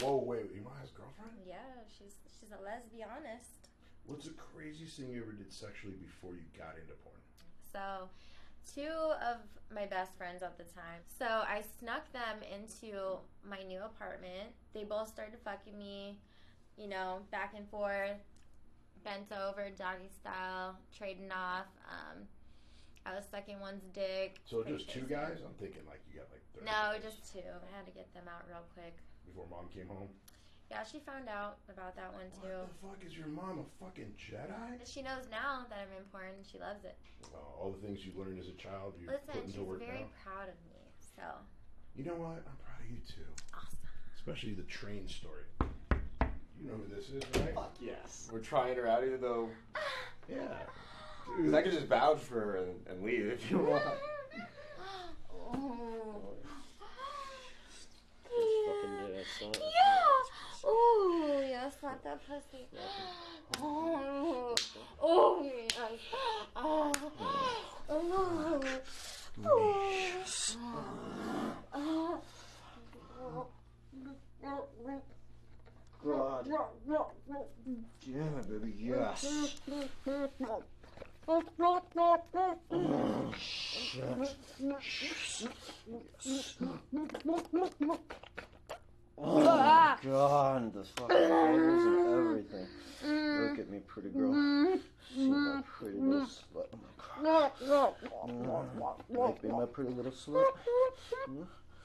[0.00, 1.36] Whoa, wait, Emaya's girlfriend?
[1.46, 1.56] Yeah,
[1.86, 3.68] she's she's a lesbianist.
[4.06, 7.20] What's the craziest thing you ever did sexually before you got into porn?
[7.72, 8.08] So,
[8.74, 9.38] two of
[9.74, 11.04] my best friends at the time.
[11.18, 13.18] So I snuck them into
[13.48, 14.50] my new apartment.
[14.74, 16.18] They both started fucking me,
[16.76, 18.18] you know, back and forth,
[19.04, 21.66] bent over, doggy style, trading off.
[21.88, 22.24] Um,
[23.06, 24.40] I was sucking one's dick.
[24.44, 25.38] So just two guys?
[25.44, 27.46] I'm thinking like you got like 30 No, guys just two.
[27.46, 28.96] I had to get them out real quick.
[29.30, 30.08] Before mom came home.
[30.70, 32.46] Yeah, she found out about that one too.
[32.82, 34.78] What the fuck is your mom a fucking Jedi?
[34.86, 36.46] She knows now that I'm important.
[36.50, 36.96] She loves it.
[37.34, 39.80] Oh, all the things you learned as a child, you put Listen, into she's work
[39.80, 40.22] very now.
[40.24, 40.78] proud of me.
[41.16, 41.22] So
[41.96, 42.42] You know what?
[42.46, 43.26] I'm proud of you too.
[43.54, 43.78] awesome.
[44.14, 45.44] Especially the train story.
[46.62, 47.54] You know who this is, right?
[47.54, 48.28] Fuck yes.
[48.32, 49.48] We're trying her out, even though
[50.28, 50.36] Yeah.
[51.36, 53.82] because I could just vouch for her and, and leave if you want.
[55.52, 56.20] Oh.
[59.40, 59.62] Fucking yeah, son.
[59.62, 60.64] Yeah.
[60.64, 62.66] Oh, yeah, slap that pussy.
[63.60, 64.54] Oh,
[65.02, 65.98] oh, yes.
[66.56, 66.92] Oh,
[73.20, 73.46] oh,
[76.04, 76.46] God.
[78.06, 79.26] Damn it, baby, yes.
[81.28, 81.42] Oh
[89.20, 92.66] my god, the fucking bubbles and everything.
[93.02, 94.78] Look at me, pretty girl.
[95.14, 96.66] See my pretty little slut.
[96.72, 96.88] Oh my
[97.22, 97.92] god.
[99.10, 100.44] You like being my pretty little slut?
[101.26, 101.42] Hmm?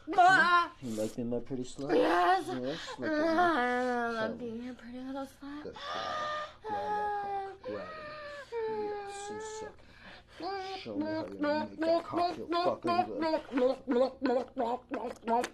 [0.83, 1.95] You like being my pretty slut?
[1.95, 2.43] Yes.
[2.47, 5.27] Yes, look at I love being a pretty little me.
[5.41, 5.63] slut.
[5.63, 5.81] Good girl.
[7.63, 7.63] Grab that cock.
[7.63, 7.87] Grab it.
[9.31, 9.73] Yes, suck.
[10.83, 13.05] Show me how you make that cock feel fucking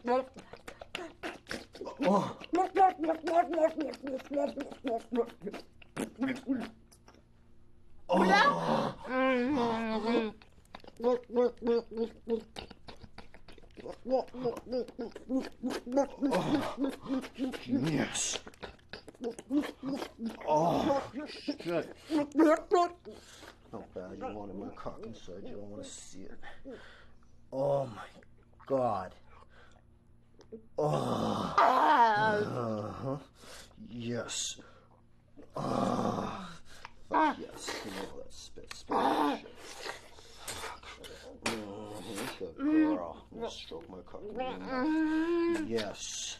[0.05, 0.25] good.
[2.03, 2.37] Oh.
[17.67, 18.39] Yes.
[20.47, 21.61] Oh, shit.
[23.71, 25.53] How bad you wanted my cock inside you.
[25.53, 26.39] I want to see it.
[27.53, 28.09] Oh my
[28.65, 29.15] god.
[30.77, 31.55] Oh.
[31.57, 33.17] Uh-huh.
[33.89, 34.57] Yes.
[35.55, 36.49] Oh.
[37.09, 37.65] Fuck yes.
[37.83, 38.73] Give me all that spit.
[38.73, 38.97] Spit
[39.39, 39.53] shit.
[42.39, 43.17] Good girl.
[43.35, 44.21] Now stroke my cock.
[45.67, 46.37] Yes.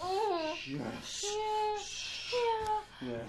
[0.00, 0.80] Oh, shit.
[0.80, 1.24] Yes.
[3.00, 3.28] Yes.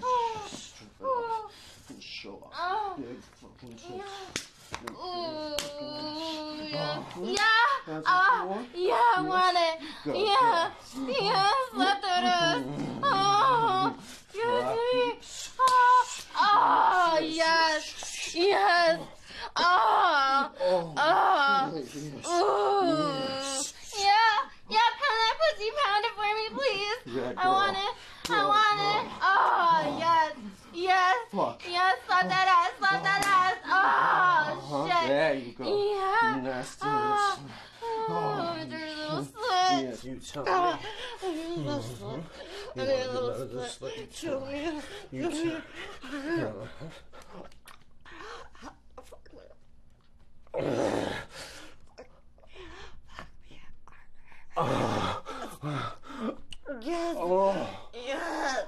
[0.50, 1.52] Stroke it off.
[1.88, 2.96] And show off.
[2.98, 3.79] Big fucking tits.
[3.79, 3.79] Big
[7.22, 7.52] Yeah.
[8.06, 9.80] Ah, you yeah, I want it.
[10.04, 10.70] Go, Yeah.
[11.06, 12.64] Yes, let that us.
[13.02, 13.96] Oh.
[15.62, 16.04] Oh,
[16.36, 18.34] oh, yes.
[18.34, 19.00] Yes.
[19.56, 22.92] Oh, Oh, oh.
[23.98, 24.36] Yeah,
[24.70, 27.00] yeah, pound that pussy, pound it for me, please.
[27.16, 27.94] Yeah, I want it.
[28.30, 29.04] I want it.
[29.20, 30.32] Oh, yes.
[30.72, 31.16] Yes.
[31.68, 32.79] Yes, slap slap that ass.
[35.30, 35.64] There you go.
[35.94, 36.40] Yeah.
[36.42, 36.80] Nasty.
[36.82, 37.38] Ah.
[37.38, 39.82] Oh, Oh, oh, dirty little slut.
[39.82, 40.80] Yes, you tell Oh, me.
[41.22, 42.04] dirty little mm-hmm.
[42.04, 42.22] slut.
[42.74, 44.12] Dirty little slut.
[44.12, 44.52] Show me.
[44.52, 44.80] me.
[45.12, 45.62] You tell
[54.56, 55.12] ah.
[56.82, 57.16] Yes.
[57.20, 58.64] Oh, Yes.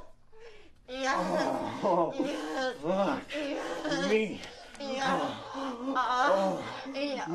[0.88, 1.16] Yes.
[1.82, 2.74] oh, Yes.
[2.82, 4.40] fuck me.
[4.80, 5.34] Yeah.
[5.94, 6.62] Oh,
[6.94, 7.26] Yeah.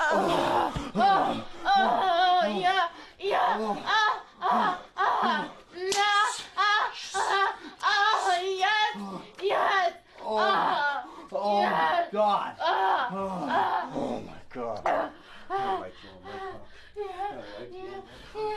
[0.00, 2.88] Oh, oh, yeah,
[3.20, 3.54] yeah.
[3.86, 5.50] Ah, ah, ah.
[5.72, 6.26] Nah,
[6.58, 8.98] ah, ah, ah, yes,
[9.40, 9.92] yes.
[10.20, 12.10] oh, Ah, oh my yes.
[12.12, 12.52] god.
[12.58, 14.82] Ah, Oh, oh my god.
[14.84, 16.66] I like you on my cock.
[16.96, 18.50] yeah, I like you yeah, on my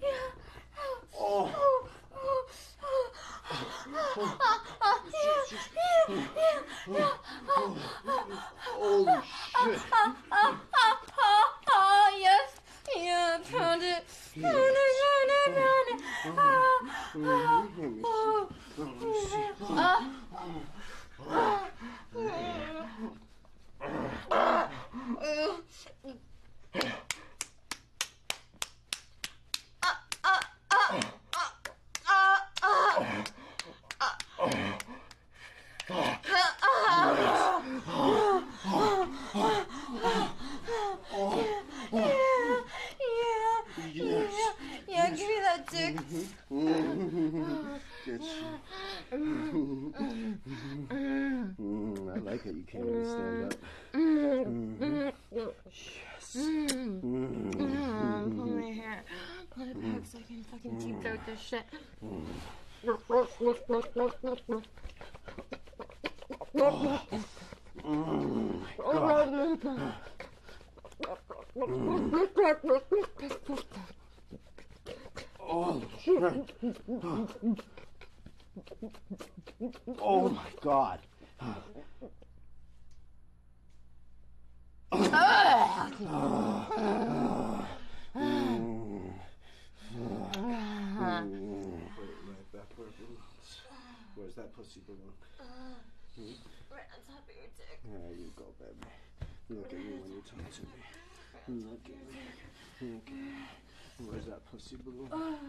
[12.24, 12.60] Yes.
[12.96, 14.04] Yeah, pound it.
[14.40, 14.86] Pound it,
[15.46, 16.36] pound it, pound it.
[16.36, 18.02] Let me see.
[18.06, 19.72] oh, Let me see.
[19.72, 20.14] ah.
[45.74, 45.96] dick.
[48.06, 48.50] Get you.
[51.60, 52.56] Mm, I like it.
[52.56, 53.54] You can't even stand up.
[53.94, 55.14] Mhm.
[55.32, 56.36] Yes.
[56.36, 57.02] Mm.
[58.36, 59.04] Pull my hair.
[59.52, 60.80] Pull it back so I can
[61.26, 61.64] throat this shit.
[75.46, 76.52] Oh, shit.
[80.00, 81.00] Oh my god.
[84.92, 85.74] Right
[91.24, 93.64] back where it belongs.
[94.16, 95.16] Where's that pussy belong?
[95.40, 95.80] Uh,
[96.16, 96.36] hmm?
[96.70, 97.80] Right on top of your dick.
[97.88, 98.92] There you go, baby.
[99.50, 101.64] Look at me when you talk to me.
[101.64, 102.20] Look at me.
[102.82, 103.32] Look at me.
[104.00, 105.08] Where's that pussy belong?
[105.12, 105.40] Uh,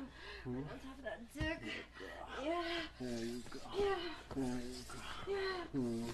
[0.44, 0.58] hmm?
[0.58, 1.58] On top of that dick.
[2.44, 2.62] Yeah.
[3.00, 3.58] There you go.
[3.76, 3.98] Yeah.
[4.36, 4.98] There you go.
[5.26, 5.74] Yeah.
[5.74, 6.06] Mm.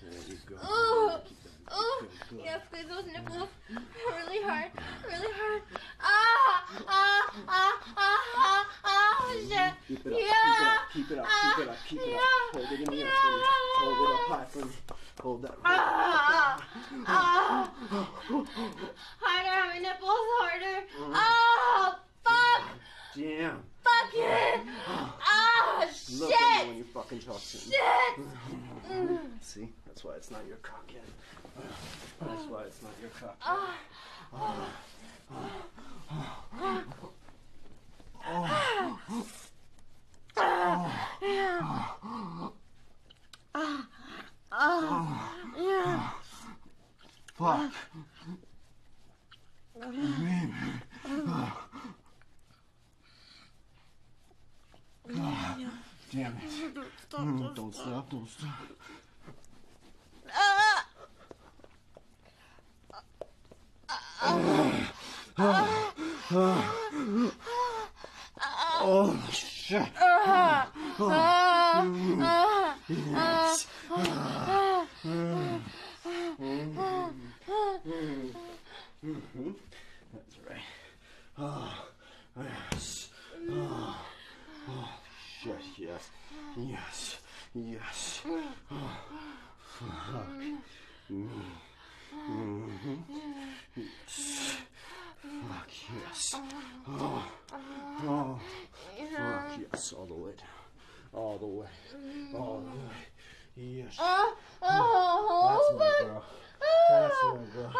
[0.00, 0.56] There you go.
[0.62, 2.19] Oh, Keep that oh, good, good.
[2.38, 4.70] Yeah, squeeze those nipples really hard,
[5.06, 5.62] really hard.
[6.00, 9.72] Ah, ah, ah, ah, ah, ah, shit.
[9.88, 10.78] Keep it up, Yeah.
[10.92, 12.16] keep it up, Ah, keep it up, keep it up, keep it yeah.
[12.16, 12.54] up.
[12.54, 13.10] Hold it in the air.
[13.80, 14.72] Hold it up high for me.
[15.20, 15.54] Hold that.
[15.64, 16.64] Ah,
[17.06, 17.72] ah.
[19.20, 20.86] Harder, my nipples harder.
[20.98, 21.94] Oh,
[22.24, 22.62] fuck,
[23.16, 23.62] Damn.
[23.82, 24.60] fuck it.
[25.32, 26.20] Ah, shit.
[26.20, 27.62] Look at me when you fucking talk to me.
[27.72, 28.26] shit.
[29.90, 29.94] See?
[29.94, 31.02] That's why it's not your cock yet.
[32.20, 33.36] That's why it's not your cock.
[33.42, 33.76] Ah.
[45.56, 46.10] Yeah.
[47.34, 47.72] Fuck.
[56.12, 56.74] Damn it.
[57.12, 58.50] Mm, Don't stop, don't stop.
[60.32, 60.86] Ah.
[68.82, 69.82] Oh, shit.
[72.88, 73.66] Yes.
[79.02, 80.58] That's right.
[81.38, 81.72] Oh,
[82.38, 83.08] yes.
[83.50, 83.96] Oh,
[84.68, 84.88] oh,
[85.42, 86.10] shit, yes.
[86.56, 87.16] Yes.
[87.54, 88.22] Yes.
[88.70, 88.96] Oh,
[89.78, 90.26] fuck.
[91.10, 91.28] Mm.
[92.30, 92.98] Mhm.
[93.76, 94.56] Yes.
[95.48, 95.68] Fuck,
[96.04, 96.34] yes.
[96.88, 97.24] Oh,
[98.04, 98.40] oh,
[99.16, 99.58] fuck,
[99.90, 99.98] yes.
[99.98, 100.48] All the way down.
[101.12, 101.66] All the way.
[102.34, 102.94] All the way.
[103.56, 103.96] Yes.
[103.98, 104.34] Ah.
[104.60, 106.24] That's Oh, my girl.
[106.62, 106.66] Ah.
[106.90, 107.72] That's my girl.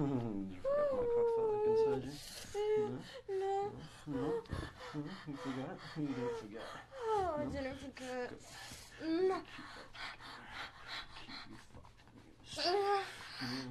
[0.00, 0.48] Mm.
[0.48, 2.12] you forgot my cock felt like inside you?
[3.28, 3.72] No.
[4.06, 4.14] No?
[4.14, 4.32] No?
[4.94, 5.76] You forgot?
[5.96, 6.68] You didn't forget.
[7.40, 8.30] Oh, I didn't forget.
[9.02, 9.40] Mm.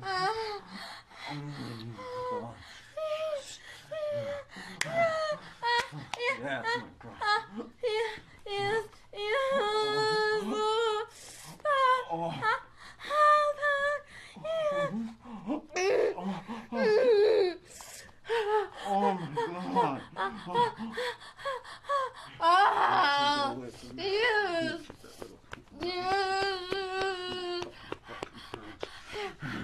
[0.01, 0.29] Ah.
[1.31, 1.93] Mm.
[2.31, 2.55] Go on.
[4.01, 4.39] Yeah.
[6.41, 7.15] Yeah, that's my girl.
[7.21, 7.41] Ah,
[7.83, 8.11] yeah,
[8.47, 8.83] yes,
[9.13, 9.53] yes.
[11.65, 11.77] Ah,
[12.11, 12.33] Oh.
[12.33, 12.59] ah,
[13.05, 13.95] ah, ah,
[14.45, 14.89] yeah.
[18.87, 19.29] Oh my
[19.73, 20.01] god.
[22.41, 24.03] Ah, Take it away from me.
[24.03, 25.39] yes, Keep that little-
[25.81, 25.99] yes.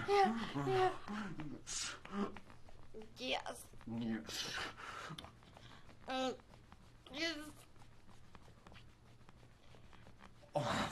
[0.09, 0.29] Yeah,
[0.67, 0.91] yeah,
[1.50, 1.73] yes.
[3.17, 3.57] Yes.
[6.09, 6.33] Mm,
[7.13, 7.38] yes.
[10.55, 10.89] Oh,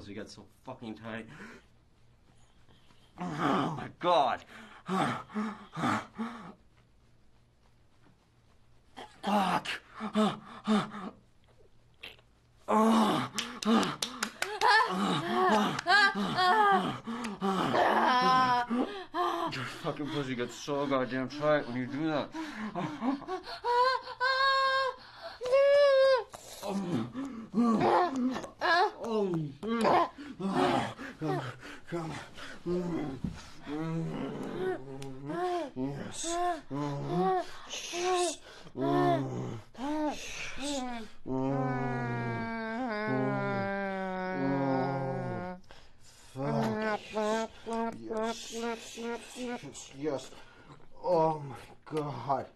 [0.00, 1.26] your pussy got so fucking tight.
[3.20, 4.44] Oh my god.
[9.22, 9.66] Fuck.
[19.52, 22.30] Your fucking pussy gets so goddamn tight when you do that.
[26.70, 28.12] Ah,
[28.62, 28.90] ah.
[49.98, 50.30] Yes.
[51.02, 52.46] Oh my god.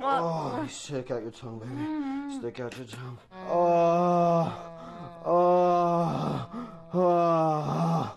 [0.00, 1.72] Oh, stick out your tongue, baby.
[1.72, 2.38] Mm-hmm.
[2.38, 3.18] Stick out your tongue.
[3.48, 4.52] Oh.
[5.24, 6.48] Oh.
[6.94, 8.16] Oh.